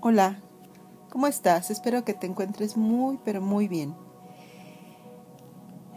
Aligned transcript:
Hola, 0.00 0.40
¿cómo 1.10 1.26
estás? 1.26 1.72
Espero 1.72 2.04
que 2.04 2.14
te 2.14 2.28
encuentres 2.28 2.76
muy, 2.76 3.18
pero 3.24 3.40
muy 3.40 3.66
bien. 3.66 3.96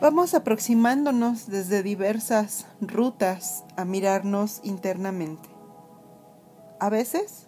Vamos 0.02 0.34
aproximándonos 0.34 1.46
desde 1.46 1.84
diversas 1.84 2.66
rutas 2.82 3.64
a 3.78 3.86
mirarnos 3.86 4.60
internamente. 4.64 5.48
A 6.80 6.90
veces 6.90 7.46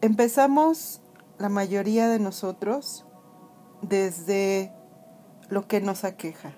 empezamos, 0.00 1.00
la 1.38 1.50
mayoría 1.50 2.08
de 2.08 2.18
nosotros, 2.18 3.06
desde 3.82 4.72
lo 5.48 5.68
que 5.68 5.80
nos 5.80 6.02
aqueja. 6.02 6.56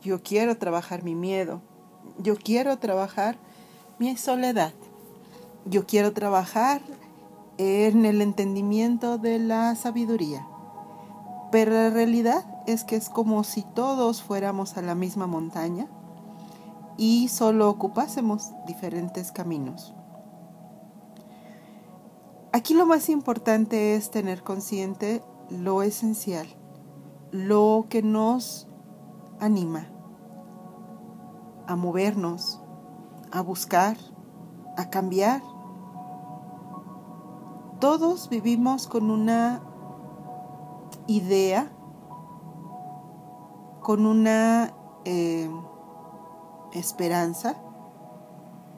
Yo 0.00 0.22
quiero 0.22 0.56
trabajar 0.56 1.02
mi 1.02 1.14
miedo. 1.14 1.60
Yo 2.16 2.34
quiero 2.36 2.78
trabajar 2.78 3.36
mi 3.98 4.16
soledad. 4.16 4.72
Yo 5.66 5.84
quiero 5.84 6.14
trabajar 6.14 6.80
en 7.60 8.06
el 8.06 8.22
entendimiento 8.22 9.18
de 9.18 9.38
la 9.38 9.74
sabiduría. 9.74 10.46
Pero 11.52 11.72
la 11.72 11.90
realidad 11.90 12.42
es 12.66 12.84
que 12.84 12.96
es 12.96 13.10
como 13.10 13.44
si 13.44 13.64
todos 13.74 14.22
fuéramos 14.22 14.78
a 14.78 14.82
la 14.82 14.94
misma 14.94 15.26
montaña 15.26 15.86
y 16.96 17.28
solo 17.28 17.68
ocupásemos 17.68 18.52
diferentes 18.66 19.30
caminos. 19.30 19.94
Aquí 22.52 22.72
lo 22.72 22.86
más 22.86 23.10
importante 23.10 23.94
es 23.94 24.10
tener 24.10 24.42
consciente 24.42 25.22
lo 25.50 25.82
esencial, 25.82 26.46
lo 27.30 27.84
que 27.90 28.02
nos 28.02 28.68
anima 29.38 29.86
a 31.66 31.76
movernos, 31.76 32.58
a 33.30 33.42
buscar, 33.42 33.98
a 34.78 34.88
cambiar 34.88 35.42
todos 37.80 38.28
vivimos 38.28 38.86
con 38.86 39.10
una 39.10 39.62
idea, 41.06 41.72
con 43.80 44.06
una 44.06 44.74
eh, 45.04 45.50
esperanza 46.74 47.56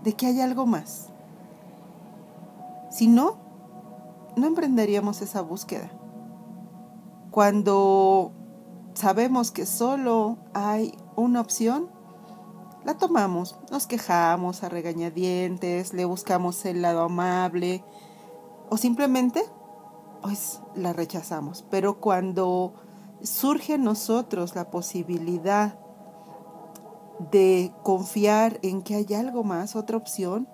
de 0.04 0.14
que 0.14 0.26
hay 0.26 0.40
algo 0.40 0.66
más. 0.66 1.08
Si 2.90 3.08
no, 3.08 3.36
no 4.36 4.46
emprenderíamos 4.46 5.20
esa 5.20 5.42
búsqueda. 5.42 5.90
Cuando 7.30 8.32
sabemos 8.94 9.50
que 9.50 9.66
solo 9.66 10.38
hay 10.54 10.94
una 11.16 11.40
opción, 11.40 11.88
la 12.84 12.94
tomamos, 12.98 13.58
nos 13.70 13.86
quejamos 13.86 14.62
a 14.62 14.68
regañadientes, 14.68 15.92
le 15.92 16.04
buscamos 16.04 16.64
el 16.66 16.82
lado 16.82 17.02
amable, 17.02 17.84
o 18.72 18.78
simplemente 18.78 19.44
pues 20.22 20.62
la 20.74 20.94
rechazamos. 20.94 21.62
Pero 21.70 22.00
cuando 22.00 22.72
surge 23.20 23.74
en 23.74 23.84
nosotros 23.84 24.54
la 24.54 24.70
posibilidad 24.70 25.78
de 27.30 27.70
confiar 27.82 28.58
en 28.62 28.80
que 28.80 28.94
hay 28.94 29.12
algo 29.12 29.44
más, 29.44 29.76
otra 29.76 29.98
opción, 29.98 30.48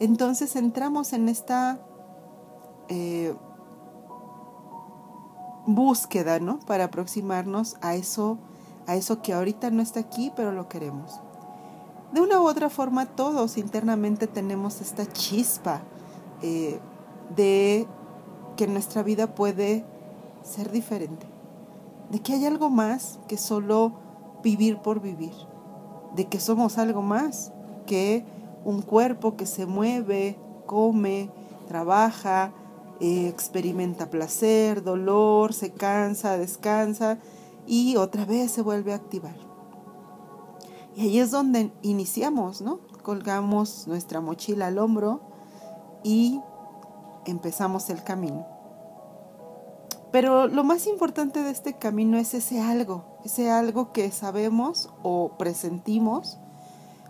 entonces 0.00 0.56
entramos 0.56 1.12
en 1.12 1.28
esta 1.28 1.78
eh, 2.88 3.34
búsqueda, 5.66 6.40
¿no? 6.40 6.58
Para 6.60 6.84
aproximarnos 6.84 7.76
a 7.82 7.96
eso, 7.96 8.38
a 8.86 8.96
eso 8.96 9.20
que 9.20 9.34
ahorita 9.34 9.70
no 9.70 9.82
está 9.82 10.00
aquí, 10.00 10.32
pero 10.34 10.52
lo 10.52 10.70
queremos. 10.70 11.20
De 12.14 12.22
una 12.22 12.40
u 12.40 12.48
otra 12.48 12.70
forma, 12.70 13.04
todos 13.04 13.58
internamente 13.58 14.26
tenemos 14.26 14.80
esta 14.80 15.06
chispa 15.12 15.82
eh, 16.40 16.80
de 17.36 17.86
que 18.56 18.66
nuestra 18.66 19.02
vida 19.02 19.34
puede 19.34 19.84
ser 20.42 20.70
diferente, 20.70 21.26
de 22.10 22.20
que 22.20 22.34
hay 22.34 22.46
algo 22.46 22.70
más 22.70 23.18
que 23.28 23.36
solo 23.36 23.92
vivir 24.42 24.78
por 24.78 25.00
vivir, 25.00 25.32
de 26.14 26.26
que 26.26 26.40
somos 26.40 26.78
algo 26.78 27.02
más 27.02 27.52
que 27.86 28.24
un 28.64 28.82
cuerpo 28.82 29.36
que 29.36 29.46
se 29.46 29.66
mueve, 29.66 30.38
come, 30.66 31.30
trabaja, 31.68 32.52
eh, 33.00 33.28
experimenta 33.28 34.10
placer, 34.10 34.82
dolor, 34.82 35.52
se 35.52 35.72
cansa, 35.72 36.38
descansa 36.38 37.18
y 37.66 37.96
otra 37.96 38.24
vez 38.24 38.50
se 38.50 38.62
vuelve 38.62 38.92
a 38.92 38.96
activar. 38.96 39.36
Y 40.94 41.02
ahí 41.02 41.18
es 41.18 41.30
donde 41.30 41.72
iniciamos, 41.82 42.60
¿no? 42.60 42.80
Colgamos 43.02 43.88
nuestra 43.88 44.20
mochila 44.20 44.66
al 44.66 44.78
hombro 44.78 45.20
y 46.04 46.40
empezamos 47.26 47.90
el 47.90 48.02
camino. 48.02 48.46
Pero 50.12 50.46
lo 50.46 50.62
más 50.62 50.86
importante 50.86 51.42
de 51.42 51.50
este 51.50 51.74
camino 51.74 52.18
es 52.18 52.34
ese 52.34 52.60
algo, 52.60 53.18
ese 53.24 53.50
algo 53.50 53.92
que 53.92 54.10
sabemos 54.10 54.90
o 55.02 55.38
presentimos 55.38 56.38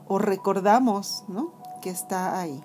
o 0.07 0.19
recordamos, 0.19 1.25
¿no? 1.27 1.53
Que 1.83 1.91
está 1.91 2.39
ahí. 2.39 2.63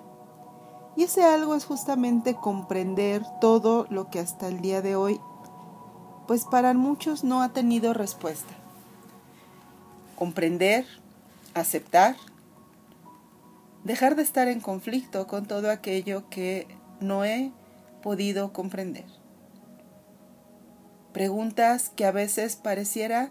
Y 0.96 1.04
ese 1.04 1.24
algo 1.24 1.54
es 1.54 1.64
justamente 1.64 2.34
comprender 2.34 3.22
todo 3.40 3.86
lo 3.90 4.10
que 4.10 4.20
hasta 4.20 4.48
el 4.48 4.60
día 4.60 4.80
de 4.80 4.94
hoy, 4.94 5.20
pues 6.28 6.44
para 6.44 6.72
muchos 6.74 7.24
no 7.24 7.42
ha 7.42 7.48
tenido 7.50 7.92
respuesta. 7.92 8.52
Comprender, 10.16 10.86
aceptar, 11.54 12.16
dejar 13.82 14.14
de 14.14 14.22
estar 14.22 14.46
en 14.48 14.60
conflicto 14.60 15.26
con 15.26 15.46
todo 15.46 15.70
aquello 15.70 16.28
que 16.28 16.77
no 17.00 17.24
he 17.24 17.52
podido 18.02 18.52
comprender. 18.52 19.06
Preguntas 21.12 21.90
que 21.90 22.04
a 22.04 22.12
veces 22.12 22.56
pareciera 22.56 23.30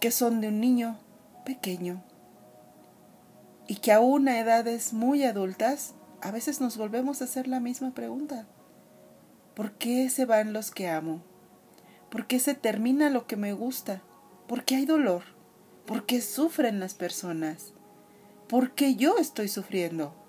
que 0.00 0.10
son 0.10 0.40
de 0.40 0.48
un 0.48 0.60
niño 0.60 0.98
pequeño 1.44 2.02
y 3.66 3.76
que 3.76 3.92
aún 3.92 4.28
a 4.28 4.38
edades 4.38 4.92
muy 4.92 5.24
adultas 5.24 5.94
a 6.20 6.30
veces 6.30 6.60
nos 6.60 6.76
volvemos 6.76 7.20
a 7.20 7.24
hacer 7.24 7.48
la 7.48 7.60
misma 7.60 7.92
pregunta. 7.92 8.46
¿Por 9.54 9.72
qué 9.72 10.10
se 10.10 10.24
van 10.24 10.52
los 10.52 10.70
que 10.70 10.88
amo? 10.88 11.22
¿Por 12.10 12.26
qué 12.26 12.40
se 12.40 12.54
termina 12.54 13.10
lo 13.10 13.26
que 13.26 13.36
me 13.36 13.52
gusta? 13.52 14.02
¿Por 14.46 14.64
qué 14.64 14.76
hay 14.76 14.86
dolor? 14.86 15.22
¿Por 15.86 16.06
qué 16.06 16.20
sufren 16.20 16.80
las 16.80 16.94
personas? 16.94 17.72
¿Por 18.48 18.72
qué 18.72 18.96
yo 18.96 19.16
estoy 19.18 19.48
sufriendo? 19.48 20.19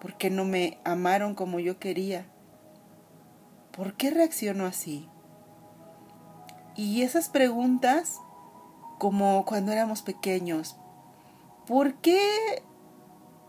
¿Por 0.00 0.16
qué 0.16 0.30
no 0.30 0.44
me 0.44 0.78
amaron 0.84 1.34
como 1.34 1.60
yo 1.60 1.78
quería? 1.78 2.26
¿Por 3.72 3.94
qué 3.94 4.10
reacciono 4.10 4.66
así? 4.66 5.08
Y 6.76 7.02
esas 7.02 7.28
preguntas, 7.28 8.18
como 8.98 9.44
cuando 9.44 9.72
éramos 9.72 10.02
pequeños, 10.02 10.76
¿por 11.66 11.94
qué 11.96 12.62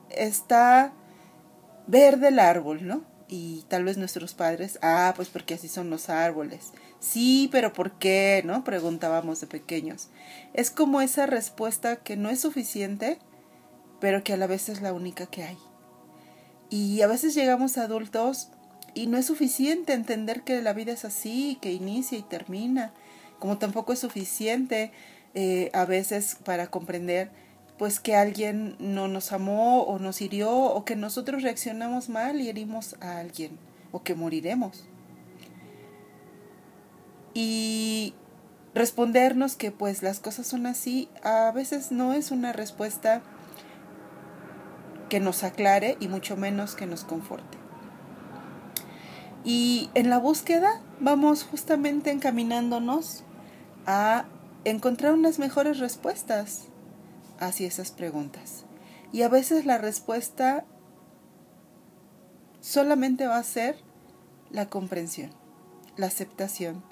está 0.10 0.94
verde 1.88 2.28
el 2.28 2.40
árbol, 2.40 2.86
no? 2.86 3.04
Y 3.28 3.64
tal 3.70 3.86
vez 3.86 3.98
nuestros 3.98 4.34
padres, 4.34 4.78
ah, 4.82 5.14
pues 5.16 5.30
porque 5.30 5.54
así 5.54 5.70
son 5.70 5.90
los 5.90 6.10
árboles. 6.10 6.74
Sí, 7.00 7.48
pero 7.52 7.72
¿por 7.72 7.94
qué? 7.94 8.44
¿No? 8.46 8.66
Preguntábamos 8.66 9.40
de 9.40 9.48
pequeños. 9.48 10.10
Es 10.54 10.70
como 10.70 11.00
esa 11.00 11.26
respuesta 11.26 11.96
que 11.96 12.18
no 12.18 12.30
es 12.30 12.42
suficiente, 12.42 13.20
pero 14.02 14.24
que 14.24 14.34
a 14.34 14.38
la 14.38 14.48
vez 14.48 14.68
es 14.68 14.82
la 14.82 14.92
única 14.92 15.28
que 15.28 15.44
hay. 15.44 15.58
Y 16.72 17.02
a 17.02 17.08
veces 17.08 17.36
llegamos 17.36 17.78
adultos 17.78 18.48
y 18.94 19.08
no 19.08 19.18
es 19.18 19.26
suficiente 19.26 19.92
entender 19.92 20.44
que 20.44 20.62
la 20.62 20.72
vida 20.72 20.94
es 20.94 21.04
así, 21.04 21.58
que 21.62 21.74
inicia 21.74 22.18
y 22.18 22.24
termina, 22.24 22.94
como 23.40 23.58
tampoco 23.58 23.92
es 23.92 24.00
suficiente 24.00 24.92
eh, 25.36 25.70
a 25.74 25.86
veces 25.86 26.38
para 26.44 26.68
comprender 26.68 27.30
pues 27.78 28.00
que 28.00 28.16
alguien 28.16 28.76
no 28.80 29.08
nos 29.08 29.34
amó 29.34 29.84
o 29.84 30.00
nos 30.00 30.22
hirió 30.22 30.52
o 30.52 30.86
que 30.86 30.96
nosotros 30.96 31.44
reaccionamos 31.44 32.10
mal 32.10 32.40
y 32.40 32.48
herimos 32.48 32.96
a 33.02 33.18
alguien 33.18 33.58
o 33.92 34.02
que 34.04 34.16
moriremos. 34.16 34.86
Y 37.34 38.14
respondernos 38.74 39.56
que 39.56 39.72
pues 39.72 40.04
las 40.04 40.22
cosas 40.22 40.48
son 40.48 40.68
así 40.68 41.10
a 41.24 41.52
veces 41.52 41.92
no 41.92 42.14
es 42.14 42.32
una 42.32 42.54
respuesta 42.54 43.24
que 45.12 45.20
nos 45.20 45.44
aclare 45.44 45.98
y 46.00 46.08
mucho 46.08 46.38
menos 46.38 46.74
que 46.74 46.86
nos 46.86 47.04
conforte. 47.04 47.58
Y 49.44 49.90
en 49.94 50.10
la 50.10 50.18
búsqueda 50.18 50.82
vamos 51.02 51.44
justamente 51.44 52.12
encaminándonos 52.12 53.26
a 53.86 54.24
encontrar 54.64 55.14
unas 55.14 55.38
mejores 55.38 55.80
respuestas 55.80 56.70
hacia 57.42 57.68
esas 57.68 57.92
preguntas. 57.92 58.64
Y 59.12 59.24
a 59.24 59.28
veces 59.28 59.66
la 59.66 59.78
respuesta 59.78 60.64
solamente 62.62 63.28
va 63.28 63.36
a 63.36 63.44
ser 63.44 63.76
la 64.50 64.70
comprensión, 64.70 65.32
la 65.98 66.06
aceptación 66.08 66.86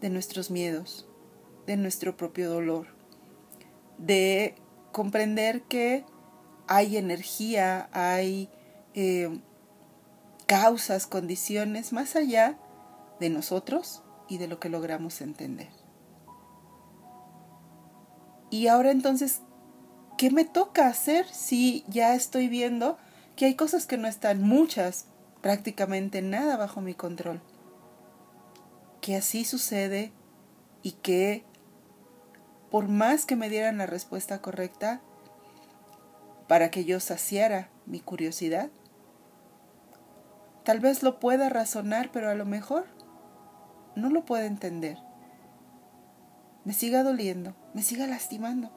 de 0.00 0.10
nuestros 0.10 0.52
miedos, 0.52 1.08
de 1.66 1.76
nuestro 1.76 2.16
propio 2.16 2.48
dolor, 2.48 2.86
de 3.98 4.54
comprender 4.92 5.62
que 5.62 6.04
hay 6.68 6.96
energía, 6.96 7.88
hay 7.92 8.48
eh, 8.94 9.40
causas, 10.46 11.06
condiciones, 11.06 11.92
más 11.92 12.16
allá 12.16 12.58
de 13.20 13.30
nosotros 13.30 14.02
y 14.28 14.38
de 14.38 14.48
lo 14.48 14.60
que 14.60 14.68
logramos 14.68 15.20
entender. 15.20 15.68
Y 18.50 18.68
ahora 18.68 18.90
entonces, 18.90 19.40
¿qué 20.16 20.30
me 20.30 20.44
toca 20.44 20.86
hacer 20.86 21.26
si 21.26 21.84
ya 21.88 22.14
estoy 22.14 22.48
viendo 22.48 22.96
que 23.34 23.46
hay 23.46 23.54
cosas 23.54 23.86
que 23.86 23.96
no 23.96 24.08
están, 24.08 24.42
muchas, 24.42 25.06
prácticamente 25.42 26.22
nada 26.22 26.56
bajo 26.56 26.80
mi 26.80 26.94
control? 26.94 27.40
Que 29.00 29.16
así 29.16 29.44
sucede 29.44 30.12
y 30.82 30.92
que 30.92 31.44
por 32.70 32.88
más 32.88 33.26
que 33.26 33.36
me 33.36 33.48
dieran 33.48 33.78
la 33.78 33.86
respuesta 33.86 34.40
correcta, 34.40 35.00
para 36.48 36.70
que 36.70 36.84
yo 36.84 37.00
saciara 37.00 37.68
mi 37.86 38.00
curiosidad, 38.00 38.70
tal 40.64 40.80
vez 40.80 41.02
lo 41.02 41.20
pueda 41.20 41.48
razonar, 41.48 42.10
pero 42.12 42.30
a 42.30 42.34
lo 42.34 42.44
mejor 42.44 42.86
no 43.94 44.10
lo 44.10 44.24
pueda 44.24 44.46
entender. 44.46 44.98
Me 46.64 46.72
siga 46.72 47.02
doliendo, 47.02 47.54
me 47.74 47.82
siga 47.82 48.06
lastimando. 48.06 48.70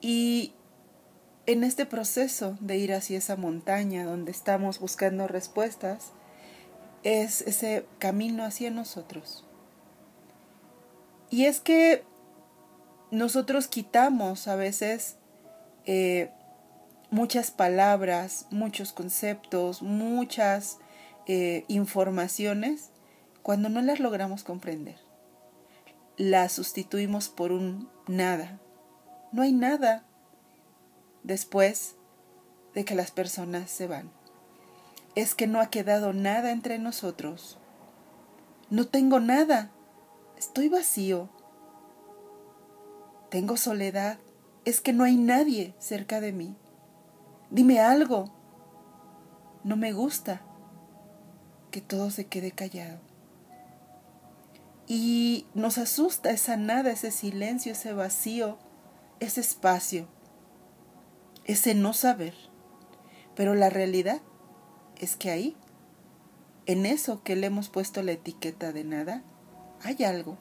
Y 0.00 0.54
en 1.46 1.64
este 1.64 1.86
proceso 1.86 2.56
de 2.60 2.76
ir 2.76 2.92
hacia 2.92 3.18
esa 3.18 3.36
montaña 3.36 4.04
donde 4.04 4.30
estamos 4.30 4.80
buscando 4.80 5.28
respuestas, 5.28 6.12
es 7.02 7.42
ese 7.42 7.86
camino 7.98 8.44
hacia 8.44 8.70
nosotros. 8.70 9.46
Y 11.30 11.44
es 11.44 11.60
que 11.60 12.04
nosotros 13.10 13.68
quitamos 13.68 14.48
a 14.48 14.56
veces 14.56 15.16
eh, 15.84 16.30
muchas 17.10 17.50
palabras, 17.50 18.46
muchos 18.50 18.92
conceptos, 18.92 19.82
muchas 19.82 20.78
eh, 21.26 21.64
informaciones 21.68 22.90
cuando 23.42 23.68
no 23.68 23.80
las 23.80 24.00
logramos 24.00 24.42
comprender. 24.42 24.96
Las 26.16 26.52
sustituimos 26.52 27.28
por 27.28 27.52
un 27.52 27.88
nada. 28.08 28.58
No 29.32 29.42
hay 29.42 29.52
nada 29.52 30.04
después 31.22 31.96
de 32.74 32.84
que 32.84 32.94
las 32.94 33.10
personas 33.10 33.70
se 33.70 33.86
van. 33.86 34.10
Es 35.14 35.34
que 35.34 35.46
no 35.46 35.60
ha 35.60 35.70
quedado 35.70 36.12
nada 36.12 36.50
entre 36.50 36.78
nosotros. 36.78 37.58
No 38.68 38.86
tengo 38.86 39.20
nada. 39.20 39.70
Estoy 40.36 40.68
vacío. 40.68 41.28
Tengo 43.30 43.56
soledad. 43.56 44.18
Es 44.64 44.80
que 44.80 44.92
no 44.92 45.04
hay 45.04 45.16
nadie 45.16 45.74
cerca 45.78 46.20
de 46.20 46.32
mí. 46.32 46.56
Dime 47.50 47.80
algo. 47.80 48.32
No 49.64 49.76
me 49.76 49.92
gusta 49.92 50.42
que 51.70 51.80
todo 51.80 52.10
se 52.10 52.26
quede 52.26 52.52
callado. 52.52 52.98
Y 54.86 55.46
nos 55.54 55.78
asusta 55.78 56.30
esa 56.30 56.56
nada, 56.56 56.92
ese 56.92 57.10
silencio, 57.10 57.72
ese 57.72 57.92
vacío, 57.92 58.58
ese 59.18 59.40
espacio, 59.40 60.06
ese 61.44 61.74
no 61.74 61.92
saber. 61.92 62.34
Pero 63.34 63.54
la 63.54 63.68
realidad 63.68 64.20
es 64.96 65.16
que 65.16 65.30
ahí, 65.30 65.56
en 66.66 66.86
eso 66.86 67.22
que 67.22 67.36
le 67.36 67.48
hemos 67.48 67.68
puesto 67.68 68.02
la 68.02 68.12
etiqueta 68.12 68.72
de 68.72 68.84
nada, 68.84 69.22
hay 69.82 70.04
algo, 70.04 70.38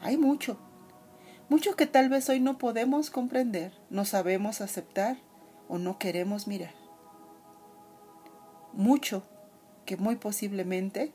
hay 0.00 0.16
mucho, 0.16 0.58
mucho 1.48 1.76
que 1.76 1.86
tal 1.86 2.08
vez 2.08 2.28
hoy 2.28 2.40
no 2.40 2.58
podemos 2.58 3.10
comprender, 3.10 3.72
no 3.90 4.04
sabemos 4.04 4.60
aceptar 4.60 5.18
o 5.68 5.78
no 5.78 5.98
queremos 5.98 6.46
mirar. 6.46 6.74
Mucho 8.72 9.22
que 9.84 9.96
muy 9.96 10.16
posiblemente 10.16 11.12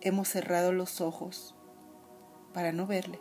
hemos 0.00 0.28
cerrado 0.28 0.72
los 0.72 1.00
ojos 1.00 1.54
para 2.52 2.72
no 2.72 2.86
verle. 2.86 3.20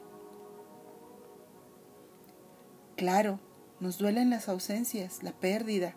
Claro, 2.96 3.40
nos 3.80 3.98
duelen 3.98 4.30
las 4.30 4.50
ausencias, 4.50 5.24
la 5.24 5.32
pérdida, 5.32 5.96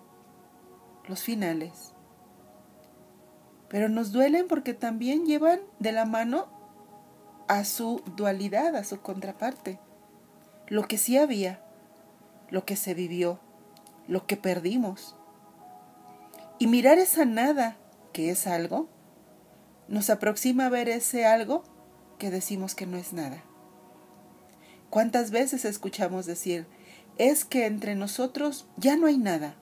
los 1.08 1.22
finales. 1.22 1.94
Pero 3.68 3.88
nos 3.88 4.12
duelen 4.12 4.46
porque 4.46 4.74
también 4.74 5.26
llevan 5.26 5.60
de 5.78 5.92
la 5.92 6.04
mano 6.04 6.46
a 7.48 7.64
su 7.64 8.02
dualidad, 8.16 8.76
a 8.76 8.84
su 8.84 9.00
contraparte. 9.00 9.80
Lo 10.68 10.88
que 10.88 10.98
sí 10.98 11.16
había, 11.18 11.62
lo 12.50 12.64
que 12.64 12.76
se 12.76 12.94
vivió, 12.94 13.40
lo 14.06 14.26
que 14.26 14.36
perdimos. 14.36 15.16
Y 16.58 16.66
mirar 16.66 16.98
esa 16.98 17.24
nada 17.24 17.76
que 18.12 18.30
es 18.30 18.46
algo, 18.46 18.88
nos 19.88 20.10
aproxima 20.10 20.66
a 20.66 20.70
ver 20.70 20.88
ese 20.88 21.26
algo 21.26 21.64
que 22.18 22.30
decimos 22.30 22.74
que 22.74 22.86
no 22.86 22.96
es 22.96 23.12
nada. 23.12 23.42
¿Cuántas 24.90 25.30
veces 25.30 25.64
escuchamos 25.64 26.26
decir, 26.26 26.66
es 27.18 27.44
que 27.44 27.66
entre 27.66 27.94
nosotros 27.94 28.66
ya 28.76 28.96
no 28.96 29.06
hay 29.06 29.18
nada? 29.18 29.56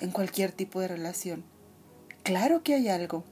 En 0.00 0.10
cualquier 0.10 0.52
tipo 0.52 0.80
de 0.80 0.88
relación. 0.88 1.44
Claro 2.24 2.62
que 2.62 2.74
hay 2.74 2.88
algo. 2.88 3.24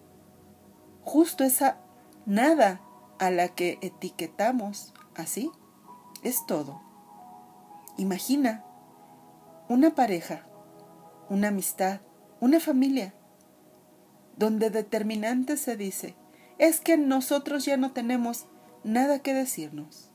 Justo 1.03 1.45
esa 1.45 1.79
nada 2.25 2.81
a 3.19 3.31
la 3.31 3.49
que 3.49 3.79
etiquetamos 3.83 4.95
así 5.15 5.51
es 6.27 6.45
todo. 6.45 6.83
Imagina 7.97 8.65
una 9.69 9.95
pareja, 9.95 10.45
una 11.31 11.49
amistad, 11.49 12.01
una 12.41 12.59
familia 12.59 13.15
donde 14.37 14.71
determinante 14.71 15.57
se 15.57 15.77
dice, 15.77 16.17
es 16.59 16.81
que 16.81 16.97
nosotros 16.97 17.65
ya 17.65 17.77
no 17.77 17.93
tenemos 17.93 18.47
nada 18.83 19.21
que 19.21 19.35
decirnos. 19.35 20.11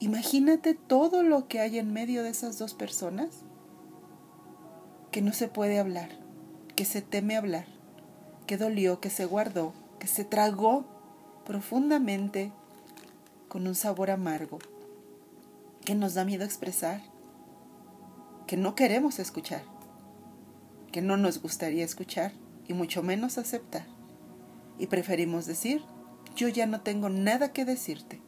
Imagínate 0.00 0.74
todo 0.74 1.22
lo 1.22 1.46
que 1.46 1.60
hay 1.60 1.78
en 1.78 1.92
medio 1.92 2.24
de 2.24 2.30
esas 2.30 2.58
dos 2.58 2.74
personas 2.74 3.44
que 5.12 5.22
no 5.22 5.32
se 5.32 5.46
puede 5.46 5.78
hablar, 5.78 6.10
que 6.74 6.84
se 6.84 7.02
teme 7.02 7.36
hablar, 7.36 7.66
que 8.46 8.56
dolió, 8.56 9.00
que 9.00 9.10
se 9.10 9.26
guardó, 9.26 9.74
que 10.00 10.08
se 10.08 10.24
tragó 10.24 10.86
profundamente 11.44 12.52
con 13.48 13.68
un 13.68 13.74
sabor 13.76 14.10
amargo, 14.10 14.58
que 15.90 15.96
nos 15.96 16.14
da 16.14 16.24
miedo 16.24 16.44
expresar, 16.44 17.00
que 18.46 18.56
no 18.56 18.76
queremos 18.76 19.18
escuchar, 19.18 19.64
que 20.92 21.02
no 21.02 21.16
nos 21.16 21.42
gustaría 21.42 21.84
escuchar 21.84 22.30
y 22.68 22.74
mucho 22.74 23.02
menos 23.02 23.38
aceptar. 23.38 23.88
Y 24.78 24.86
preferimos 24.86 25.46
decir, 25.46 25.82
yo 26.36 26.46
ya 26.46 26.66
no 26.66 26.82
tengo 26.82 27.08
nada 27.08 27.52
que 27.52 27.64
decirte, 27.64 28.22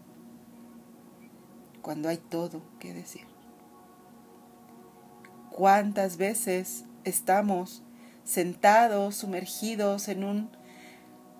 cuando 1.82 2.08
hay 2.08 2.16
todo 2.16 2.62
que 2.80 2.92
decir. 2.92 3.28
¿Cuántas 5.52 6.16
veces 6.16 6.84
estamos 7.04 7.84
sentados, 8.24 9.14
sumergidos 9.14 10.08
en 10.08 10.24
un 10.24 10.50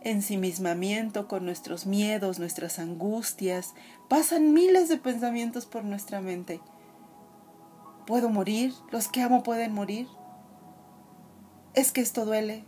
ensimismamiento 0.05 1.29
con 1.29 1.45
nuestros 1.45 1.87
miedos, 1.87 2.39
nuestras 2.39 2.79
angustias? 2.79 3.75
Pasan 4.09 4.53
miles 4.53 4.89
de 4.89 4.99
pensamientos 4.99 5.67
por 5.67 5.85
nuestra 5.85 6.21
mente. 6.21 6.61
¿Puedo 8.07 8.29
morir? 8.29 8.73
¿Los 8.91 9.09
que 9.09 9.23
amo 9.23 9.43
pueden 9.43 9.73
morir? 9.73 10.09
Es 11.75 11.93
que 11.93 12.01
esto 12.01 12.25
duele, 12.25 12.65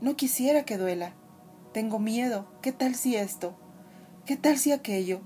no 0.00 0.16
quisiera 0.16 0.64
que 0.64 0.78
duela. 0.78 1.12
Tengo 1.72 1.98
miedo. 1.98 2.48
¿Qué 2.62 2.72
tal 2.72 2.94
si 2.94 3.16
esto? 3.16 3.58
¿Qué 4.24 4.36
tal 4.36 4.58
si 4.58 4.72
aquello? 4.72 5.20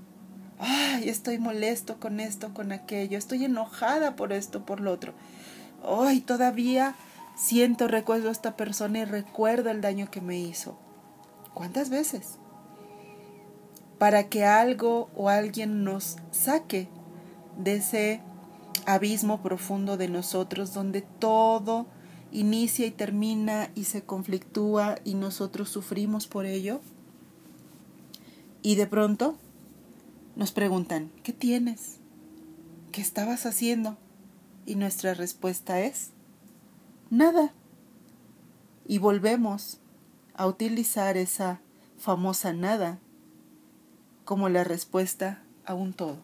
Ay, 0.59 1.09
estoy 1.09 1.39
molesto 1.39 1.99
con 1.99 2.19
esto, 2.19 2.53
con 2.53 2.71
aquello. 2.71 3.17
Estoy 3.17 3.45
enojada 3.45 4.15
por 4.15 4.33
esto, 4.33 4.65
por 4.65 4.79
lo 4.79 4.91
otro. 4.91 5.13
Ay, 5.83 6.21
todavía 6.21 6.95
siento, 7.35 7.87
recuerdo 7.87 8.29
a 8.29 8.31
esta 8.31 8.55
persona 8.55 8.99
y 8.99 9.05
recuerdo 9.05 9.69
el 9.69 9.81
daño 9.81 10.09
que 10.11 10.21
me 10.21 10.39
hizo. 10.39 10.77
¿Cuántas 11.53 11.89
veces? 11.89 12.37
Para 13.97 14.27
que 14.29 14.45
algo 14.45 15.09
o 15.15 15.29
alguien 15.29 15.83
nos 15.83 16.17
saque 16.31 16.87
de 17.57 17.75
ese 17.75 18.21
abismo 18.85 19.41
profundo 19.41 19.97
de 19.97 20.09
nosotros 20.09 20.73
donde 20.73 21.01
todo 21.01 21.85
inicia 22.31 22.87
y 22.87 22.91
termina 22.91 23.69
y 23.75 23.85
se 23.85 24.03
conflictúa 24.03 24.95
y 25.03 25.13
nosotros 25.13 25.69
sufrimos 25.69 26.27
por 26.27 26.45
ello. 26.45 26.81
Y 28.61 28.75
de 28.75 28.87
pronto 28.87 29.37
nos 30.35 30.51
preguntan, 30.51 31.11
¿qué 31.21 31.31
tienes? 31.31 31.99
¿Qué 32.91 33.01
estabas 33.01 33.45
haciendo? 33.45 33.97
Y 34.65 34.75
nuestra 34.75 35.13
respuesta 35.13 35.81
es, 35.81 36.11
nada. 37.09 37.53
Y 38.87 38.97
volvemos 38.97 39.79
a 40.35 40.47
utilizar 40.47 41.17
esa 41.17 41.59
famosa 41.97 42.53
nada 42.53 42.99
como 44.25 44.49
la 44.49 44.63
respuesta 44.63 45.41
a 45.65 45.73
un 45.73 45.93
todo. 45.93 46.17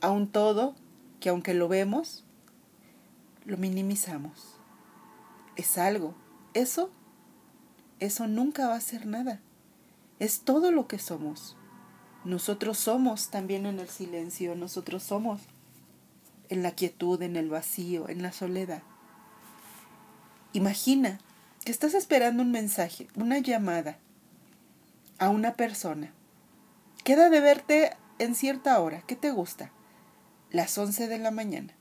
A 0.00 0.10
un 0.10 0.28
todo 0.28 0.74
que 1.20 1.28
aunque 1.28 1.54
lo 1.54 1.68
vemos, 1.68 2.24
lo 3.44 3.56
minimizamos 3.56 4.60
es 5.60 5.78
algo. 5.78 6.14
Eso, 6.54 6.90
eso 8.00 8.26
nunca 8.26 8.68
va 8.68 8.74
a 8.74 8.80
ser 8.80 9.06
nada. 9.06 9.40
Es 10.18 10.40
todo 10.40 10.72
lo 10.72 10.88
que 10.88 10.98
somos. 10.98 11.56
Nosotros 12.24 12.78
somos 12.78 13.28
también 13.30 13.66
en 13.66 13.78
el 13.78 13.88
silencio, 13.88 14.54
nosotros 14.54 15.02
somos 15.02 15.40
en 16.48 16.62
la 16.62 16.72
quietud, 16.72 17.22
en 17.22 17.36
el 17.36 17.48
vacío, 17.48 18.08
en 18.08 18.22
la 18.22 18.32
soledad. 18.32 18.82
Imagina 20.52 21.20
que 21.64 21.72
estás 21.72 21.94
esperando 21.94 22.42
un 22.42 22.50
mensaje, 22.50 23.08
una 23.14 23.38
llamada 23.38 23.98
a 25.18 25.28
una 25.28 25.54
persona. 25.54 26.12
Queda 27.04 27.28
de 27.28 27.40
verte 27.40 27.96
en 28.18 28.34
cierta 28.34 28.80
hora. 28.80 29.02
¿Qué 29.06 29.16
te 29.16 29.30
gusta? 29.30 29.70
Las 30.50 30.76
11 30.76 31.08
de 31.08 31.18
la 31.18 31.30
mañana. 31.30 31.74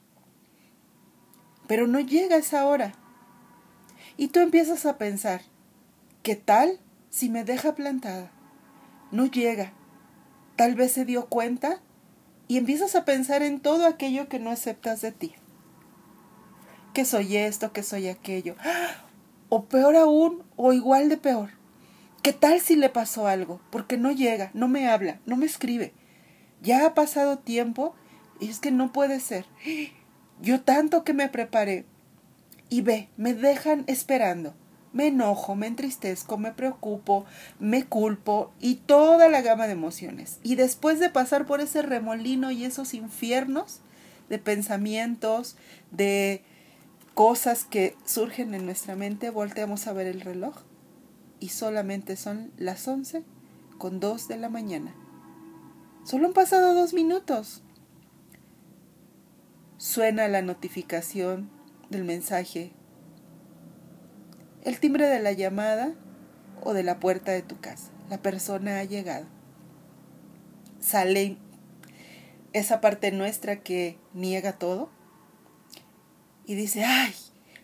Pero 1.67 1.87
no 1.87 1.99
llega 1.99 2.35
esa 2.35 2.65
hora. 2.65 2.93
Y 4.17 4.29
tú 4.29 4.39
empiezas 4.39 4.85
a 4.85 4.97
pensar, 4.97 5.41
¿qué 6.23 6.35
tal 6.35 6.79
si 7.09 7.29
me 7.29 7.43
deja 7.43 7.75
plantada? 7.75 8.31
No 9.11 9.25
llega. 9.25 9.73
Tal 10.55 10.75
vez 10.75 10.91
se 10.91 11.05
dio 11.05 11.27
cuenta 11.27 11.79
y 12.49 12.57
empiezas 12.57 12.95
a 12.95 13.05
pensar 13.05 13.43
en 13.43 13.61
todo 13.61 13.85
aquello 13.85 14.27
que 14.27 14.39
no 14.39 14.49
aceptas 14.49 15.01
de 15.01 15.13
ti. 15.13 15.35
Que 16.93 17.05
soy 17.05 17.37
esto, 17.37 17.71
que 17.71 17.83
soy 17.83 18.09
aquello. 18.09 18.55
O 19.49 19.65
peor 19.65 19.95
aún, 19.95 20.43
o 20.55 20.73
igual 20.73 21.09
de 21.09 21.17
peor. 21.17 21.49
¿Qué 22.21 22.33
tal 22.33 22.59
si 22.59 22.75
le 22.75 22.89
pasó 22.89 23.27
algo? 23.27 23.61
Porque 23.71 23.97
no 23.97 24.11
llega, 24.11 24.51
no 24.53 24.67
me 24.67 24.87
habla, 24.87 25.19
no 25.25 25.37
me 25.37 25.45
escribe. 25.45 25.93
Ya 26.61 26.85
ha 26.85 26.93
pasado 26.93 27.39
tiempo 27.39 27.95
y 28.39 28.49
es 28.49 28.59
que 28.59 28.71
no 28.71 28.91
puede 28.91 29.19
ser. 29.19 29.45
Yo 30.41 30.61
tanto 30.61 31.03
que 31.03 31.13
me 31.13 31.29
preparé. 31.29 31.85
Y 32.69 32.81
ve, 32.81 33.09
me 33.17 33.33
dejan 33.33 33.83
esperando. 33.87 34.53
Me 34.91 35.07
enojo, 35.07 35.55
me 35.55 35.67
entristezco, 35.67 36.37
me 36.37 36.51
preocupo, 36.51 37.25
me 37.59 37.85
culpo 37.85 38.51
y 38.59 38.75
toda 38.75 39.29
la 39.29 39.41
gama 39.41 39.67
de 39.67 39.73
emociones. 39.73 40.39
Y 40.43 40.55
después 40.55 40.99
de 40.99 41.09
pasar 41.09 41.45
por 41.45 41.61
ese 41.61 41.81
remolino 41.83 42.51
y 42.51 42.65
esos 42.65 42.93
infiernos 42.93 43.81
de 44.29 44.39
pensamientos, 44.39 45.57
de 45.91 46.43
cosas 47.19 47.65
que 47.65 47.97
surgen 48.05 48.55
en 48.55 48.63
nuestra 48.63 48.95
mente, 48.95 49.29
volteamos 49.29 49.87
a 49.87 49.91
ver 49.91 50.07
el 50.07 50.21
reloj 50.21 50.55
y 51.41 51.49
solamente 51.49 52.15
son 52.15 52.53
las 52.55 52.87
once 52.87 53.25
con 53.77 53.99
dos 53.99 54.29
de 54.29 54.37
la 54.37 54.47
mañana. 54.47 54.95
Solo 56.05 56.27
han 56.27 56.33
pasado 56.33 56.73
dos 56.73 56.93
minutos. 56.93 57.61
Suena 59.75 60.29
la 60.29 60.41
notificación 60.41 61.49
del 61.89 62.05
mensaje 62.05 62.71
el 64.63 64.79
timbre 64.79 65.07
de 65.07 65.19
la 65.19 65.33
llamada 65.33 65.95
o 66.63 66.71
de 66.71 66.83
la 66.83 67.01
puerta 67.01 67.33
de 67.33 67.41
tu 67.41 67.59
casa. 67.59 67.91
La 68.09 68.21
persona 68.21 68.79
ha 68.79 68.85
llegado. 68.85 69.25
Sale 70.79 71.35
esa 72.53 72.79
parte 72.79 73.11
nuestra 73.11 73.57
que 73.57 73.97
niega 74.13 74.53
todo 74.53 74.97
y 76.49 76.55
dice, 76.55 76.83
ay, 76.83 77.13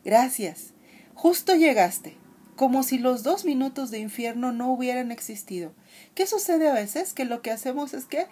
gracias, 0.04 0.76
justo 1.16 1.56
llegaste, 1.56 2.16
como 2.56 2.84
si 2.84 3.00
los 3.00 3.24
dos 3.24 3.44
minutos 3.44 3.90
de 3.90 3.98
infierno 3.98 4.52
no 4.52 4.72
hubieran 4.72 5.12
existido. 5.12 5.74
¿Qué 6.14 6.28
sucede 6.28 6.70
a 6.70 6.74
veces? 6.74 7.12
Que 7.16 7.26
lo 7.26 7.42
que 7.42 7.50
hacemos 7.50 7.96
es 7.96 8.06
que 8.06 8.28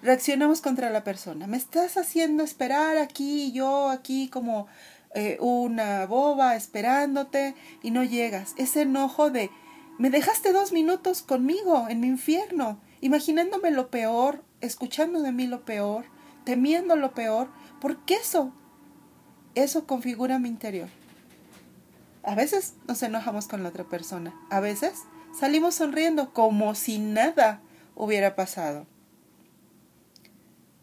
reaccionamos 0.00 0.60
contra 0.60 0.88
la 0.90 1.02
persona. 1.02 1.48
Me 1.48 1.56
estás 1.56 1.96
haciendo 1.96 2.44
esperar 2.44 2.96
aquí, 2.96 3.50
yo 3.50 3.88
aquí 3.88 4.28
como 4.28 4.68
eh, 5.16 5.36
una 5.40 6.06
boba 6.06 6.54
esperándote 6.54 7.56
y 7.82 7.90
no 7.90 8.04
llegas. 8.04 8.54
Ese 8.58 8.82
enojo 8.82 9.30
de 9.32 9.50
me 9.98 10.10
dejaste 10.10 10.52
dos 10.52 10.70
minutos 10.70 11.22
conmigo 11.22 11.88
en 11.88 11.98
mi 11.98 12.06
infierno, 12.06 12.80
imaginándome 13.00 13.72
lo 13.72 13.90
peor, 13.90 14.44
escuchando 14.60 15.22
de 15.22 15.32
mí 15.32 15.48
lo 15.48 15.64
peor, 15.64 16.04
temiendo 16.44 16.94
lo 16.94 17.14
peor, 17.14 17.50
porque 17.80 18.14
eso, 18.14 18.52
eso 19.54 19.86
configura 19.86 20.38
mi 20.38 20.48
interior. 20.48 20.88
A 22.22 22.34
veces 22.34 22.74
nos 22.86 23.02
enojamos 23.02 23.48
con 23.48 23.62
la 23.62 23.70
otra 23.70 23.84
persona, 23.84 24.34
a 24.50 24.60
veces 24.60 25.02
salimos 25.38 25.74
sonriendo 25.74 26.32
como 26.32 26.74
si 26.74 26.98
nada 26.98 27.60
hubiera 27.94 28.36
pasado. 28.36 28.86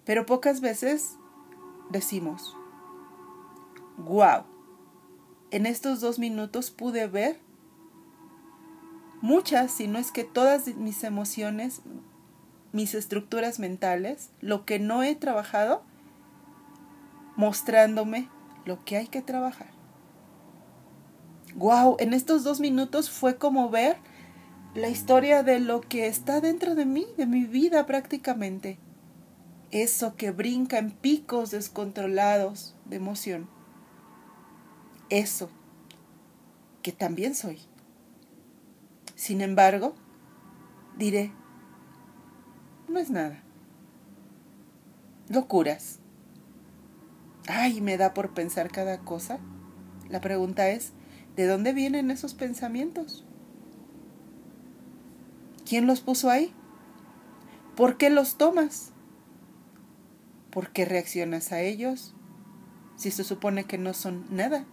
Pero 0.05 0.25
pocas 0.25 0.59
veces 0.59 1.15
decimos, 1.89 2.55
wow, 3.97 4.43
en 5.51 5.65
estos 5.65 6.01
dos 6.01 6.19
minutos 6.19 6.71
pude 6.71 7.07
ver 7.07 7.39
muchas, 9.21 9.71
si 9.71 9.87
no 9.87 9.99
es 9.99 10.11
que 10.11 10.23
todas 10.23 10.67
mis 10.75 11.03
emociones, 11.03 11.81
mis 12.71 12.93
estructuras 12.93 13.59
mentales, 13.59 14.29
lo 14.41 14.65
que 14.65 14.79
no 14.79 15.03
he 15.03 15.15
trabajado, 15.15 15.83
mostrándome 17.35 18.29
lo 18.69 18.85
que 18.85 18.95
hay 18.95 19.07
que 19.07 19.21
trabajar. 19.21 19.71
Wow, 21.55 21.97
en 21.99 22.13
estos 22.13 22.45
dos 22.45 22.61
minutos 22.61 23.09
fue 23.09 23.35
como 23.35 23.69
ver 23.69 23.97
la 24.75 24.87
historia 24.87 25.43
de 25.43 25.59
lo 25.59 25.81
que 25.81 26.07
está 26.07 26.39
dentro 26.39 26.75
de 26.75 26.85
mí, 26.85 27.05
de 27.17 27.25
mi 27.25 27.43
vida 27.43 27.85
prácticamente. 27.85 28.79
Eso 29.71 30.15
que 30.15 30.31
brinca 30.31 30.77
en 30.77 30.91
picos 30.91 31.51
descontrolados 31.51 32.75
de 32.85 32.95
emoción 32.95 33.59
eso 35.09 35.49
que 36.81 36.91
también 36.91 37.35
soy. 37.35 37.59
Sin 39.15 39.41
embargo, 39.41 39.95
diré, 40.97 41.31
no 42.87 42.99
es 42.99 43.09
nada. 43.09 43.43
Locuras. 45.27 45.98
Ay, 47.49 47.81
me 47.81 47.97
da 47.97 48.13
por 48.13 48.33
pensar 48.33 48.71
cada 48.71 48.99
cosa. 48.99 49.39
La 50.07 50.21
pregunta 50.21 50.69
es, 50.69 50.93
¿de 51.35 51.47
dónde 51.47 51.73
vienen 51.73 52.11
esos 52.11 52.33
pensamientos? 52.33 53.25
¿Quién 55.67 55.87
los 55.87 55.99
puso 55.99 56.29
ahí? 56.29 56.53
¿Por 57.75 57.97
qué 57.97 58.09
los 58.09 58.37
tomas? 58.37 58.93
¿Por 60.51 60.71
qué 60.71 60.85
reaccionas 60.85 61.51
a 61.51 61.61
ellos 61.61 62.15
si 62.95 63.11
se 63.11 63.23
supone 63.23 63.65
que 63.65 63.77
no 63.77 63.93
son 63.93 64.25
nada? 64.29 64.65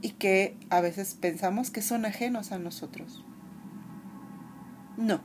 y 0.00 0.10
que 0.10 0.56
a 0.70 0.80
veces 0.80 1.14
pensamos 1.14 1.70
que 1.70 1.82
son 1.82 2.04
ajenos 2.04 2.52
a 2.52 2.58
nosotros. 2.58 3.24
No, 4.96 5.20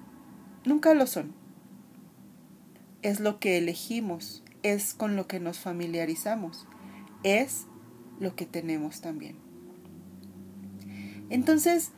nunca 0.65 0.93
lo 0.93 1.07
son. 1.07 1.33
Es 3.01 3.19
lo 3.19 3.39
que 3.39 3.57
elegimos, 3.57 4.42
es 4.63 4.93
con 4.93 5.15
lo 5.15 5.27
que 5.27 5.39
nos 5.39 5.59
familiarizamos, 5.59 6.67
es 7.23 7.65
lo 8.19 8.35
que 8.35 8.45
tenemos 8.45 9.01
también. 9.01 9.37
Entonces, 11.29 11.91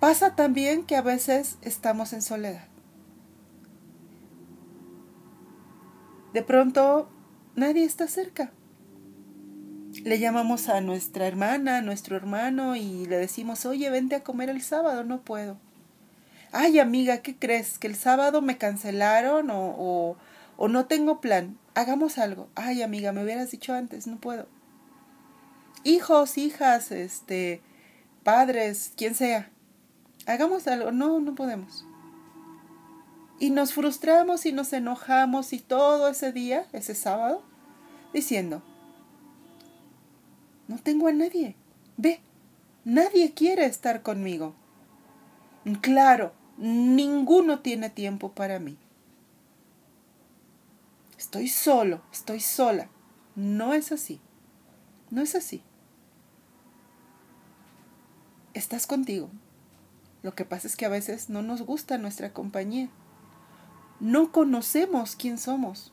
pasa 0.00 0.36
también 0.36 0.84
que 0.84 0.96
a 0.96 1.02
veces 1.02 1.58
estamos 1.62 2.12
en 2.12 2.22
soledad. 2.22 2.68
De 6.32 6.42
pronto, 6.42 7.08
nadie 7.54 7.84
está 7.84 8.08
cerca 8.08 8.52
le 10.02 10.18
llamamos 10.18 10.68
a 10.68 10.80
nuestra 10.80 11.26
hermana, 11.26 11.78
a 11.78 11.82
nuestro 11.82 12.16
hermano 12.16 12.76
y 12.76 13.06
le 13.06 13.16
decimos, 13.16 13.64
oye, 13.64 13.88
vente 13.90 14.16
a 14.16 14.24
comer 14.24 14.50
el 14.50 14.62
sábado, 14.62 15.04
no 15.04 15.22
puedo. 15.22 15.56
Ay, 16.52 16.78
amiga, 16.78 17.18
¿qué 17.18 17.36
crees? 17.36 17.78
¿Que 17.78 17.86
el 17.86 17.94
sábado 17.94 18.42
me 18.42 18.58
cancelaron 18.58 19.50
o, 19.50 19.74
o, 19.78 20.16
o 20.56 20.68
no 20.68 20.86
tengo 20.86 21.20
plan? 21.20 21.58
Hagamos 21.74 22.18
algo. 22.18 22.48
Ay, 22.54 22.82
amiga, 22.82 23.12
me 23.12 23.24
hubieras 23.24 23.50
dicho 23.50 23.74
antes, 23.74 24.06
no 24.06 24.18
puedo. 24.18 24.46
Hijos, 25.82 26.38
hijas, 26.38 26.92
este, 26.92 27.60
padres, 28.22 28.92
quien 28.96 29.14
sea. 29.14 29.50
Hagamos 30.26 30.66
algo. 30.68 30.92
No, 30.92 31.20
no 31.20 31.34
podemos. 31.34 31.84
Y 33.40 33.50
nos 33.50 33.74
frustramos 33.74 34.46
y 34.46 34.52
nos 34.52 34.72
enojamos 34.72 35.52
y 35.52 35.58
todo 35.58 36.08
ese 36.08 36.32
día, 36.32 36.66
ese 36.72 36.94
sábado, 36.94 37.42
diciendo, 38.12 38.62
no 40.68 40.78
tengo 40.78 41.08
a 41.08 41.12
nadie. 41.12 41.56
Ve, 41.96 42.20
nadie 42.84 43.34
quiere 43.34 43.66
estar 43.66 44.02
conmigo. 44.02 44.54
Claro, 45.80 46.32
ninguno 46.56 47.60
tiene 47.60 47.90
tiempo 47.90 48.32
para 48.32 48.60
mí. 48.60 48.78
Estoy 51.34 51.48
solo, 51.48 52.00
estoy 52.12 52.38
sola. 52.38 52.88
No 53.34 53.74
es 53.74 53.90
así. 53.90 54.20
No 55.10 55.20
es 55.20 55.34
así. 55.34 55.64
Estás 58.52 58.86
contigo. 58.86 59.30
Lo 60.22 60.36
que 60.36 60.44
pasa 60.44 60.68
es 60.68 60.76
que 60.76 60.86
a 60.86 60.88
veces 60.88 61.30
no 61.30 61.42
nos 61.42 61.62
gusta 61.62 61.98
nuestra 61.98 62.32
compañía. 62.32 62.88
No 63.98 64.30
conocemos 64.30 65.16
quién 65.16 65.36
somos. 65.36 65.92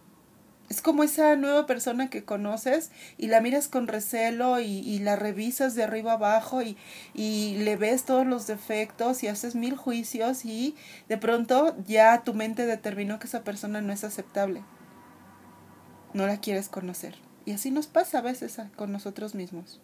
Es 0.69 0.83
como 0.83 1.01
esa 1.01 1.36
nueva 1.38 1.65
persona 1.65 2.12
que 2.12 2.24
conoces 2.24 2.91
y 3.17 3.25
la 3.25 3.41
miras 3.41 3.67
con 3.67 3.88
recelo 3.88 4.60
y, 4.60 5.00
la 5.00 5.15
revisas 5.15 5.74
de 5.74 5.81
arriba 5.81 6.12
abajo 6.13 6.62
y, 6.62 6.77
y, 7.15 7.55
le 7.55 7.77
ves 7.77 8.03
todos 8.03 8.27
los 8.27 8.45
defectos 8.45 9.24
y 9.24 9.27
haces 9.27 9.55
mil 9.55 9.75
juicios 9.75 10.45
y 10.45 10.75
de 11.10 11.17
pronto 11.17 11.75
ya 11.88 12.24
tu 12.24 12.36
mente 12.36 12.67
determinó 12.67 13.17
que 13.17 13.25
esa 13.25 13.43
persona 13.43 13.81
no 13.81 13.91
es 13.91 14.03
aceptable. 14.03 14.62
No 16.13 16.27
la 16.27 16.37
quieres 16.37 16.69
conocer. 16.69 17.15
Y 17.45 17.51
así 17.51 17.71
nos 17.71 17.87
pasa 17.87 18.19
a 18.19 18.21
veces 18.21 18.57
con 18.75 18.91
nosotros 18.91 19.35
mismos. 19.35 19.81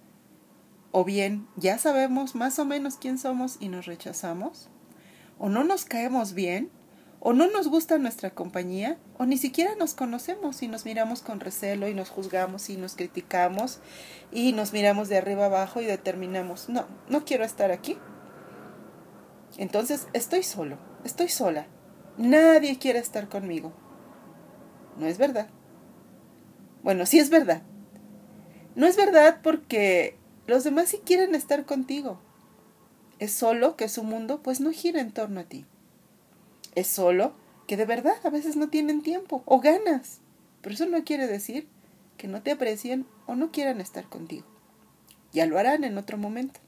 O 0.91 1.03
bien 1.03 1.47
ya 1.55 1.77
sabemos 1.77 2.35
más 2.35 2.59
o 2.59 2.65
menos 2.65 2.97
quién 2.97 3.17
somos 3.17 3.57
y 3.59 3.69
nos 3.69 3.85
rechazamos. 3.85 4.69
O 5.39 5.49
no 5.49 5.63
nos 5.63 5.85
caemos 5.85 6.33
bien 6.33 6.71
o 7.19 7.33
no 7.33 7.47
nos 7.49 7.67
gusta 7.67 7.97
nuestra 7.97 8.29
compañía, 8.29 8.97
o 9.17 9.25
ni 9.25 9.37
siquiera 9.37 9.75
nos 9.75 9.95
conocemos 9.95 10.61
y 10.61 10.67
nos 10.67 10.85
miramos 10.85 11.21
con 11.21 11.39
recelo 11.39 11.87
y 11.87 11.93
nos 11.93 12.09
juzgamos 12.09 12.69
y 12.69 12.77
nos 12.77 12.95
criticamos 12.95 13.79
y 14.31 14.53
nos 14.53 14.71
miramos 14.71 15.09
de 15.09 15.17
arriba 15.17 15.45
abajo 15.45 15.81
y 15.81 15.85
determinamos, 15.85 16.69
no, 16.69 16.85
no 17.09 17.25
quiero 17.25 17.43
estar 17.43 17.71
aquí. 17.71 17.97
Entonces 19.57 20.07
estoy 20.13 20.43
solo, 20.43 20.77
estoy 21.03 21.29
sola. 21.29 21.65
Nadie 22.17 22.77
quiere 22.77 22.99
estar 22.99 23.27
conmigo. 23.29 23.73
No 24.97 25.07
es 25.07 25.17
verdad. 25.17 25.49
Bueno, 26.87 27.05
sí 27.05 27.19
es 27.19 27.29
verdad. 27.29 27.63
No 28.75 28.87
es 28.87 28.95
verdad 28.95 29.41
porque 29.43 30.15
los 30.45 30.63
demás 30.63 30.87
sí 30.87 31.01
quieren 31.03 31.35
estar 31.35 31.65
contigo. 31.65 32.17
Es 33.19 33.33
solo 33.33 33.75
que 33.75 33.89
su 33.89 34.05
mundo 34.05 34.41
pues 34.41 34.61
no 34.61 34.71
gira 34.71 35.01
en 35.01 35.11
torno 35.11 35.41
a 35.41 35.43
ti. 35.43 35.65
Es 36.75 36.87
solo 36.87 37.33
que 37.67 37.75
de 37.75 37.83
verdad 37.83 38.15
a 38.23 38.29
veces 38.29 38.55
no 38.55 38.69
tienen 38.69 39.01
tiempo 39.01 39.43
o 39.45 39.59
ganas. 39.59 40.21
Pero 40.61 40.75
eso 40.75 40.85
no 40.85 41.03
quiere 41.03 41.27
decir 41.27 41.67
que 42.15 42.29
no 42.29 42.41
te 42.41 42.51
aprecien 42.51 43.05
o 43.25 43.35
no 43.35 43.51
quieran 43.51 43.81
estar 43.81 44.07
contigo. 44.07 44.47
Ya 45.33 45.45
lo 45.45 45.59
harán 45.59 45.83
en 45.83 45.97
otro 45.97 46.17
momento. 46.17 46.61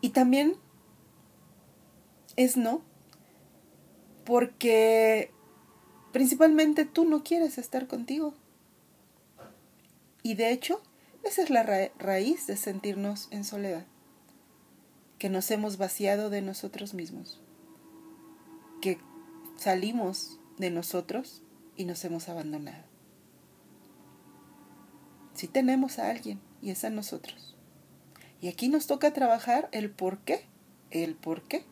Y 0.00 0.08
también 0.08 0.56
es 2.36 2.56
no, 2.56 2.80
porque 4.24 5.30
principalmente 6.12 6.84
tú 6.84 7.04
no 7.04 7.22
quieres 7.22 7.58
estar 7.58 7.86
contigo. 7.86 8.34
Y 10.22 10.34
de 10.34 10.52
hecho, 10.52 10.80
esa 11.24 11.42
es 11.42 11.50
la 11.50 11.62
raíz 11.98 12.46
de 12.46 12.56
sentirnos 12.56 13.28
en 13.30 13.44
soledad 13.44 13.86
que 15.20 15.28
nos 15.28 15.50
hemos 15.50 15.76
vaciado 15.76 16.30
de 16.30 16.40
nosotros 16.40 16.94
mismos, 16.94 17.42
que 18.80 18.98
salimos 19.56 20.40
de 20.56 20.70
nosotros 20.70 21.42
y 21.76 21.84
nos 21.84 22.02
hemos 22.06 22.30
abandonado. 22.30 22.84
Si 25.34 25.46
tenemos 25.46 25.98
a 25.98 26.08
alguien 26.08 26.40
y 26.62 26.70
es 26.70 26.84
a 26.84 26.90
nosotros. 26.90 27.54
Y 28.40 28.48
aquí 28.48 28.68
nos 28.68 28.86
toca 28.86 29.12
trabajar 29.12 29.68
el 29.72 29.90
por 29.90 30.20
qué, 30.20 30.46
el 30.90 31.14
por 31.14 31.42
qué. 31.42 31.64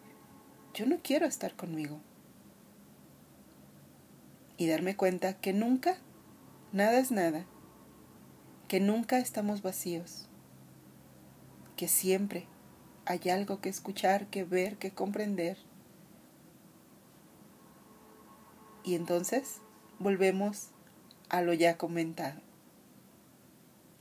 Yo 0.75 0.85
no 0.85 0.99
quiero 1.03 1.25
estar 1.25 1.57
conmigo. 1.57 2.01
Y 4.59 4.67
darme 4.67 4.97
cuenta 4.97 5.35
que 5.35 5.55
nunca, 5.55 5.97
nada 6.73 6.99
es 6.99 7.11
nada, 7.11 7.47
que 8.69 8.81
nunca 8.81 9.19
estamos 9.19 9.63
vacíos, 9.63 10.29
que 11.77 11.89
siempre 11.89 12.47
hay 13.07 13.31
algo 13.31 13.63
que 13.63 13.71
escuchar, 13.71 14.27
que 14.27 14.45
ver, 14.45 14.77
que 14.77 14.91
comprender. 14.91 15.57
Y 18.85 18.95
entonces 18.95 19.63
volvemos 19.99 20.69
a 21.31 21.41
lo 21.41 21.55
ya 21.55 21.79
comentado. 21.79 22.41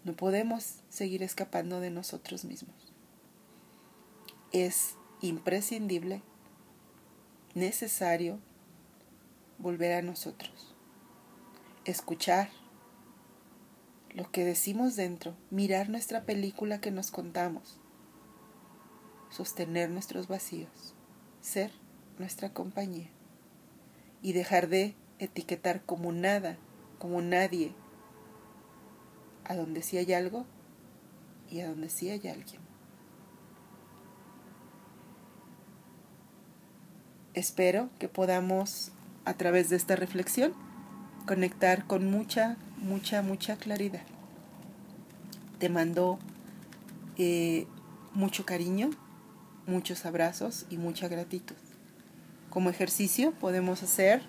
No 0.03 0.13
podemos 0.13 0.79
seguir 0.89 1.23
escapando 1.23 1.79
de 1.79 1.89
nosotros 1.89 2.43
mismos. 2.43 2.75
Es 4.51 4.95
imprescindible, 5.21 6.21
necesario 7.53 8.39
volver 9.59 9.93
a 9.93 10.01
nosotros. 10.01 10.75
Escuchar 11.85 12.49
lo 14.13 14.31
que 14.31 14.43
decimos 14.43 14.95
dentro, 14.95 15.35
mirar 15.51 15.89
nuestra 15.89 16.23
película 16.23 16.81
que 16.81 16.91
nos 16.91 17.11
contamos 17.11 17.79
sostener 19.29 19.89
nuestros 19.89 20.27
vacíos, 20.27 20.95
ser 21.41 21.71
nuestra 22.17 22.53
compañía 22.53 23.09
y 24.21 24.33
dejar 24.33 24.67
de 24.67 24.95
etiquetar 25.19 25.83
como 25.83 26.11
nada, 26.11 26.57
como 26.99 27.21
nadie, 27.21 27.73
a 29.43 29.55
donde 29.55 29.81
sí 29.81 29.97
hay 29.97 30.13
algo 30.13 30.45
y 31.49 31.61
a 31.61 31.69
donde 31.69 31.89
sí 31.89 32.09
hay 32.09 32.27
alguien. 32.27 32.61
Espero 37.33 37.89
que 37.99 38.09
podamos, 38.09 38.91
a 39.27 39.33
través 39.33 39.69
de 39.69 39.75
esta 39.75 39.97
reflexión, 39.97 40.53
conectar 41.25 41.85
con 41.85 42.09
mucha, 42.09 42.55
mucha, 42.77 43.21
mucha 43.21 43.57
claridad. 43.57 44.03
Te 45.59 45.67
mando 45.67 46.17
eh, 47.17 47.67
mucho 48.13 48.45
cariño, 48.45 48.89
muchos 49.65 50.05
abrazos 50.05 50.65
y 50.69 50.77
mucha 50.77 51.09
gratitud. 51.09 51.57
Como 52.49 52.69
ejercicio 52.69 53.33
podemos 53.33 53.83
hacer 53.83 54.21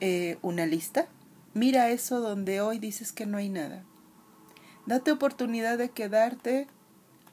eh, 0.00 0.38
una 0.40 0.64
lista. 0.64 1.06
Mira 1.52 1.90
eso 1.90 2.20
donde 2.20 2.62
hoy 2.62 2.78
dices 2.78 3.12
que 3.12 3.26
no 3.26 3.36
hay 3.36 3.50
nada. 3.50 3.84
Date 4.86 5.12
oportunidad 5.12 5.76
de 5.76 5.90
quedarte 5.90 6.68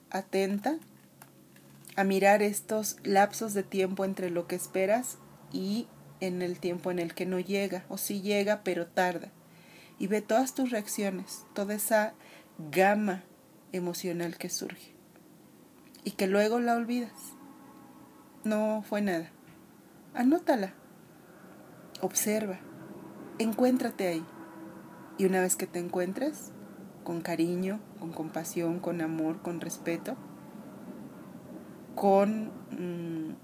atenta 0.10 0.80
a 1.96 2.04
mirar 2.04 2.42
estos 2.42 2.98
lapsos 3.04 3.54
de 3.54 3.64
tiempo 3.64 4.04
entre 4.04 4.30
lo 4.30 4.48
que 4.48 4.58
esperas 4.58 5.18
y 5.54 5.88
en 6.20 6.42
el 6.42 6.60
tiempo 6.60 6.92
en 6.92 7.00
el 7.00 7.14
que 7.14 7.26
no 7.26 7.40
llega, 7.40 7.86
o 7.90 7.98
si 7.98 8.22
llega 8.22 8.62
pero 8.64 8.88
tarda. 8.88 9.32
Y 10.00 10.08
ve 10.08 10.22
todas 10.22 10.54
tus 10.54 10.70
reacciones, 10.70 11.46
toda 11.54 11.74
esa 11.74 12.14
gama 12.72 13.24
emocional 13.72 14.38
que 14.38 14.50
surge 14.50 14.98
y 16.04 16.12
que 16.12 16.28
luego 16.28 16.60
la 16.60 16.76
olvidas. 16.76 17.34
No 18.44 18.82
fue 18.88 19.02
nada. 19.02 19.30
Anótala. 20.14 20.74
Observa. 22.00 22.60
Encuéntrate 23.40 24.08
ahí. 24.08 24.26
Y 25.18 25.26
una 25.26 25.42
vez 25.42 25.58
que 25.58 25.68
te 25.68 25.80
encuentres, 25.80 26.52
con 27.04 27.20
cariño, 27.22 27.82
con 28.00 28.14
compasión, 28.14 28.80
con 28.80 29.02
amor, 29.02 29.42
con 29.42 29.60
respeto, 29.60 30.16
con 31.96 32.52
mm, 32.72 33.36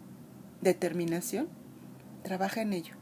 determinación, 0.61 1.49
trabaja 2.23 2.61
en 2.61 2.73
ello. 2.73 2.95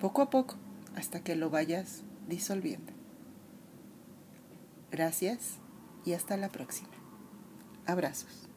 Poco 0.00 0.22
a 0.22 0.30
poco, 0.30 0.56
hasta 0.96 1.22
que 1.22 1.36
lo 1.36 1.50
vayas 1.50 2.04
disolviendo. 2.26 2.92
Gracias 4.90 5.58
y 6.04 6.14
hasta 6.14 6.36
la 6.36 6.48
próxima. 6.48 6.90
Abrazos. 7.86 8.49